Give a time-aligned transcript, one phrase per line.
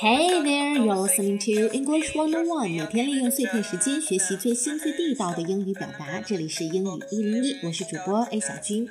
[0.00, 0.74] Hey there!
[0.74, 6.20] You're listening to English One on One，每天利用碎片时间学习最新最地道的英语表达。
[6.26, 8.90] 这里是英语一零一，我是主播 A 小军。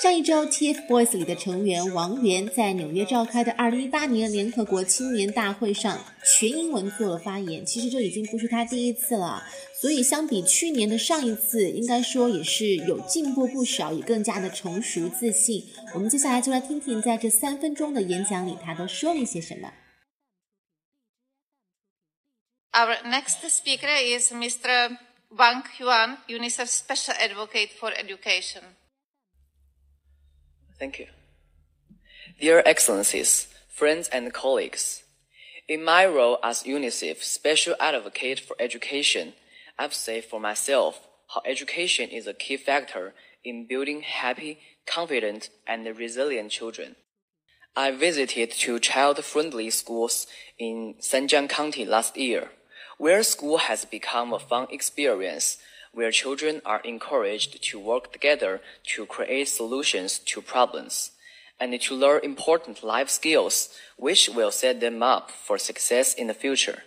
[0.00, 7.65] 上一周，TFBOYS 里的成员王源在纽约召开的二零一八年联合国青年大会上全英文做了发言。
[7.65, 9.43] 其实这已经不是他第一次了，
[9.81, 15.63] 所以相比去年的上一次，应该说也是有进步不少，也更加的成熟自信。
[15.93, 19.73] 我们接下来就来听听在这三分钟的演讲里，他都说了一些什么。
[22.73, 24.97] Our next speaker is Mr.
[25.29, 28.75] Wang Yuan, UNICEF Special Advocate for Education.
[30.77, 31.07] Thank you.
[32.39, 35.00] Dear Excellencies, friends and colleagues,
[35.68, 39.34] in my role as UNICEF Special Advocate for Education,
[39.78, 45.86] I've said for myself how education is a key factor in building happy, confident, and
[45.96, 46.96] resilient children.
[47.74, 50.26] I visited two child-friendly schools
[50.58, 52.50] in Sanjiang County last year
[52.98, 55.58] where school has become a fun experience
[55.92, 58.60] where children are encouraged to work together
[58.94, 61.11] to create solutions to problems
[61.62, 66.34] and to learn important life skills which will set them up for success in the
[66.34, 66.82] future.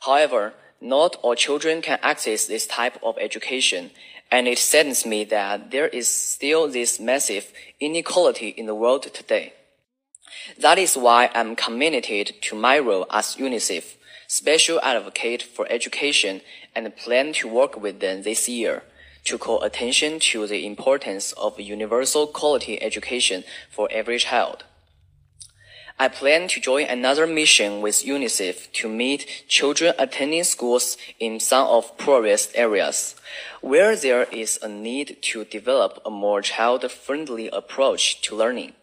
[0.00, 3.90] However, not all children can access this type of education,
[4.30, 9.52] and it saddens me that there is still this massive inequality in the world today.
[10.58, 13.96] That is why I'm committed to my role as UNICEF
[14.28, 16.40] special advocate for education
[16.74, 18.82] and plan to work with them this year
[19.24, 24.64] to call attention to the importance of universal quality education for every child.
[26.00, 31.66] I plan to join another mission with UNICEF to meet children attending schools in some
[31.66, 33.16] of poorest areas,
[33.60, 38.74] where there is a need to develop a more child-friendly approach to learning.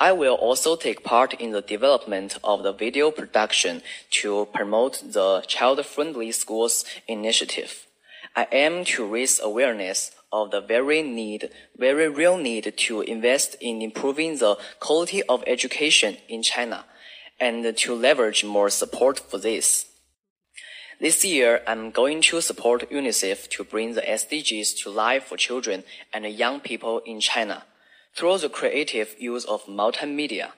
[0.00, 5.44] I will also take part in the development of the video production to promote the
[5.46, 7.87] child-friendly schools initiative.
[8.38, 13.82] I aim to raise awareness of the very need, very real need to invest in
[13.82, 16.84] improving the quality of education in China
[17.40, 19.86] and to leverage more support for this.
[21.00, 25.82] This year, I'm going to support UNICEF to bring the SDGs to life for children
[26.14, 27.64] and young people in China
[28.14, 30.50] through the creative use of multimedia.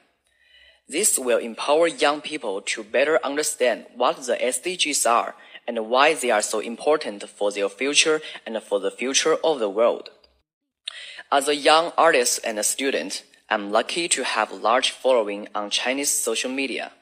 [0.86, 5.34] This will empower young people to better understand what the SDGs are
[5.66, 9.68] and why they are so important for their future and for the future of the
[9.68, 10.10] world.
[11.32, 15.70] As a young artist and a student, I'm lucky to have a large following on
[15.70, 16.92] Chinese social media.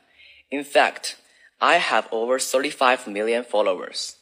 [0.51, 1.17] In fact,
[1.61, 4.17] I have over 35 million followers.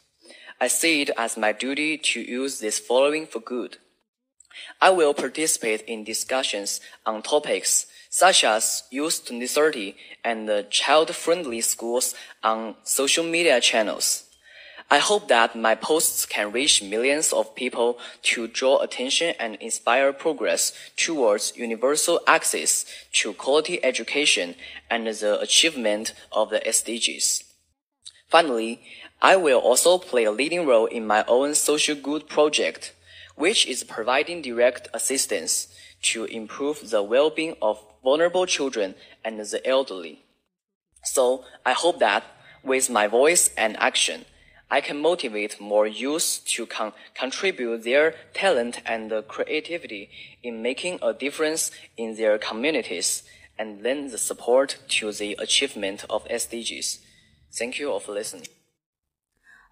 [0.61, 3.77] I see it as my duty to use this following for good.
[4.81, 9.94] I will participate in discussions on topics such as Youth 2030
[10.25, 14.25] and child-friendly schools on social media channels.
[14.91, 20.15] I hope that my posts can reach millions of people to draw attention and inspire
[20.15, 22.87] progress towards universal access
[23.21, 24.55] to quality education
[24.88, 27.44] and the achievement of the SDGs.
[28.31, 28.81] Finally,
[29.21, 32.94] I will also play a leading role in my own social good project
[33.34, 35.69] which is providing direct assistance
[36.00, 38.94] to improve the well-being of vulnerable children
[39.25, 40.17] and the elderly.
[41.03, 41.25] So
[41.71, 42.22] I hope that
[42.62, 44.19] with my voice and action,
[44.71, 48.06] I can motivate more youth to con contribute their
[48.43, 50.05] talent and creativity
[50.43, 51.62] in making a difference
[51.97, 53.09] in their communities
[53.59, 54.69] and lend the support
[54.99, 56.88] to the achievement of SDGs.
[57.59, 58.56] Thank you all for listening.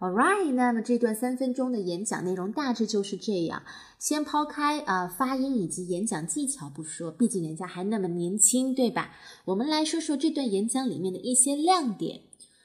[0.05, 3.63] All right，那么这段三分钟的演讲内容大致就是这样。
[3.99, 9.13] 先抛开啊发音以及演讲技巧不说，毕竟人家还那么年轻，对吧？
[9.47, 12.21] 我们来说说这段演讲里面的一些亮点。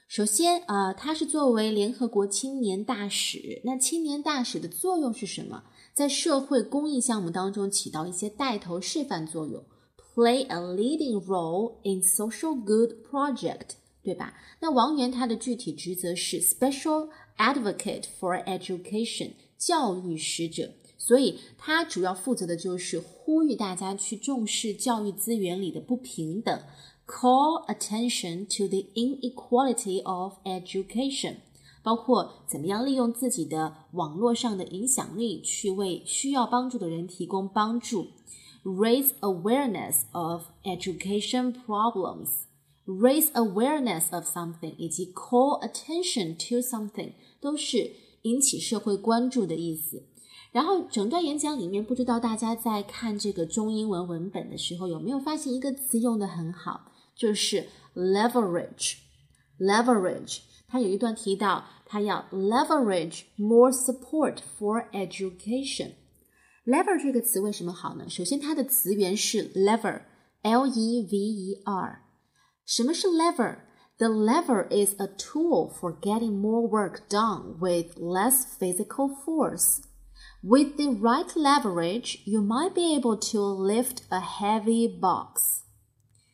[0.10, 5.64] 首先啊，他是作为联合国青年大使，那青年大使的作用是什么？
[5.94, 9.64] 在社会公益项目当中起到一些带头示范作用
[10.14, 13.78] ，play a leading role in social good project。
[14.09, 14.35] 对吧？
[14.61, 17.09] 那王源他的具体职责是 Special
[17.39, 26.63] Advocate for Education 教育使者，所以他主要负责的就是呼吁大家去重视教育资源里的不平等，
[27.07, 31.37] Call attention to the inequality of education，
[31.83, 38.09] 包括怎么样利用自己的网络上的影响力去为需要帮助的人提供帮助，
[38.65, 42.45] Raise awareness of education problems。
[42.89, 47.93] raise awareness of something 以及 call attention to something 都是
[48.23, 50.05] 引起社会关注的意思。
[50.53, 68.09] 然后整段演讲里面，不知道大家在看这个中英文文本的时候，有没有发现一个词用的很好，就是 leverage。leverage，他有一段提到，他要 leverage more support for education。lever 这个词为什么好呢？
[68.09, 72.03] 首先，它的词源是 lever，l e v e r。
[72.69, 79.83] 什么是 lever？The lever is a tool for getting more work done with less physical force.
[80.43, 85.63] With the right leverage, you might be able to lift a heavy box.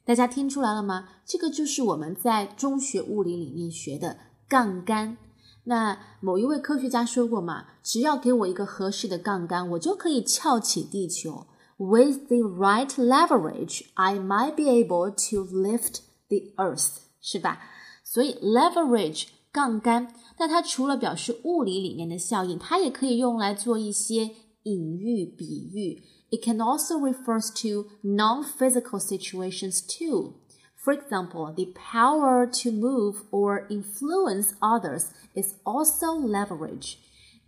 [0.04, 1.08] 大家听出来了吗？
[1.24, 4.16] 这个就是我们在中学物理里面学的
[4.48, 5.16] 杠杆。
[5.64, 11.46] 那某一位科学家说过嘛，只要给我一个合适的杠杆，我就可以撬起地球。
[11.76, 17.60] With the right leverage, I might be able to lift the earth，是吧？
[18.04, 20.14] 所以 leverage 杠杆。
[20.38, 24.30] 那它除了表示物理里面的效应，它也可以用来做一些
[24.62, 26.02] 隐喻、比喻。
[26.30, 30.34] It can also refers to non-physical situations too.
[30.82, 36.94] For example, the power to move or influence others is also leverage.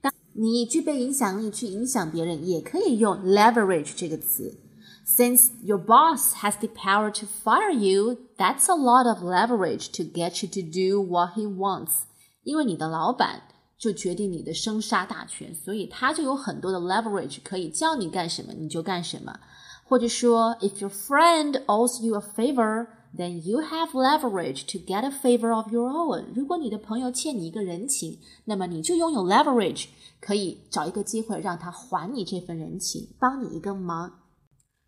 [0.03, 4.59] 当你具备影响力去影响别人，也可以用 leverage 这个词。
[5.07, 10.05] Since your boss has the power to fire you, that's a lot of leverage to
[10.05, 12.05] get you to do what he wants.
[12.45, 13.43] 因为你的老板
[13.79, 19.39] 就决定你的生杀大权，所以他就有很多的 leverage 可以叫你干什么你就干什么。
[19.85, 25.71] 或者说，if your friend owes you a favor, then you have leverage to get a favor of
[25.71, 26.27] your own。
[26.35, 29.87] 如果你的朋友欠你一个人情，那么你就拥有 leverage，
[30.21, 34.11] 可以找一个机会让他还你这份人情，帮你一个忙。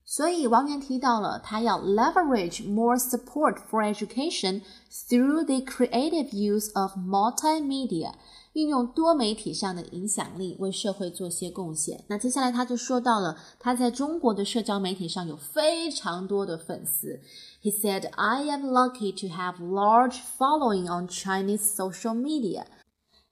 [0.09, 4.61] 所以王源提到了，他要 leverage more support for education
[4.91, 8.13] through the creative use of multimedia，
[8.53, 12.05] 运用多媒体上的影响力为社会做些贡献。
[12.09, 17.21] 那接下来他就说到了，他在中国的社交媒体上有非常多的粉丝。
[17.63, 22.67] He said, "I am lucky to have large following on Chinese social media."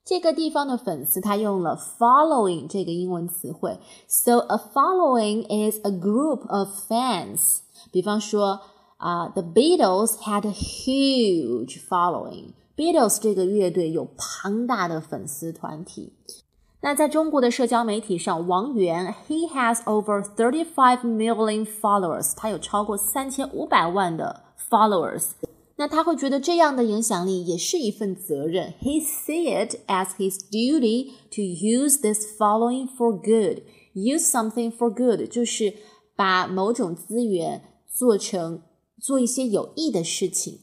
[0.07, 3.79] 这个地方的粉丝，他用了 following 这个英文词汇。
[4.09, 7.61] So a following is a group of fans。
[7.93, 8.61] 比方说
[8.97, 16.13] 啊、uh,，The Beatles had a huge following。Beatles 这个乐队有庞大的粉丝团体。
[16.81, 25.31] 那在中国的社交媒体上，王源 he has over thirty five million followers，他有超过三千五百万的 followers。
[25.78, 28.74] 那他会觉得这样的影响力也是一份责任。
[28.82, 33.62] He see it as his duty to use this following for good.
[33.94, 35.76] Use something for good 就是
[36.16, 38.64] 把某种资源做成
[39.00, 40.60] 做一些有益的事情。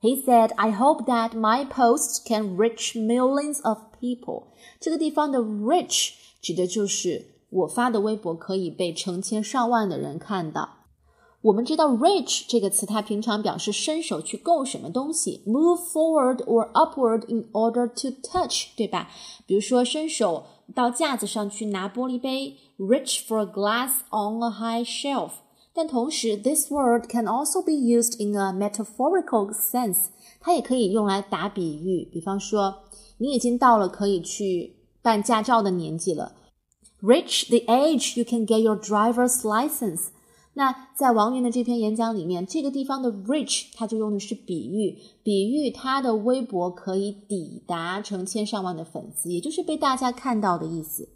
[0.00, 4.48] He said, "I hope that my posts can reach millions of people."
[4.80, 10.81] 这个地方的 reach 指的就是我发的微博可以被成千上万的人看到。
[11.41, 19.09] 我们知道 reach 这个词，它平常表示伸手去够什么东西，move forward or upward in order to touch，对吧？
[19.45, 25.31] 比如说伸手到架子上去拿玻璃杯，reach for a glass on a high shelf。
[25.73, 30.07] 但同时，this word can also be used in a metaphorical sense，
[30.41, 32.03] 它也可以用来打比喻。
[32.11, 32.79] 比方说，
[33.19, 36.33] 你已经到了可以去办驾照的年纪了，
[37.03, 40.07] reach the age you can get your driver's license。
[40.54, 51.08] 那在王源的这篇演讲里面，这个地方的 reach，它就用的是比喻，比喻他的微博可以抵达成千上万的粉丝，也就是被大家看到的意思。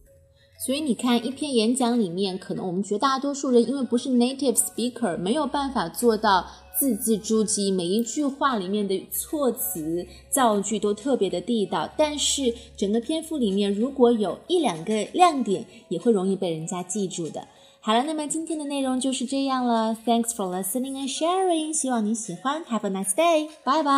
[0.64, 6.46] 所以你看，一篇演讲里面，可能我们绝大多数人因为不是 native speaker，没有办法做到
[6.80, 11.86] 字字珠玑，每一句话里面的措辞造句都特别的地道。
[11.94, 17.46] 但是整个篇幅里面，如果有一两个亮点，也会容易被人家记住的。
[17.85, 19.97] 好了，那么今天的内容就是这样了。
[20.05, 22.63] Thanks for listening and sharing，希望你喜欢。
[22.65, 23.91] Have a nice day，拜拜。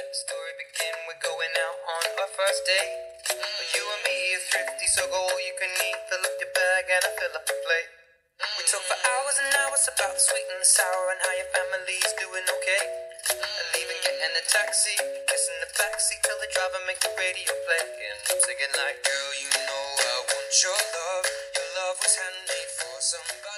[0.00, 0.94] let the story begin.
[1.08, 2.92] We're going out on our first date.
[3.76, 5.98] You and me are thrifty, so go all you can eat.
[6.08, 7.90] Fill up your bag and I fill up the plate.
[8.56, 11.50] We talk for hours and hours about the sweet and the sour and how your
[11.52, 12.82] family's doing okay.
[13.28, 14.96] And even getting a taxi,
[15.28, 17.84] kissing the backseat, tell the driver make the radio play.
[17.84, 21.26] And I'm singing like, girl, you know I want your love.
[22.05, 23.54] Was handmade for somebody.